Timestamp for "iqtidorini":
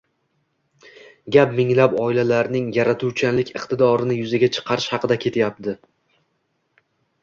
3.55-4.19